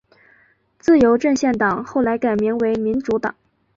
[0.79, 3.35] 自由阵线党后来改名为民主党。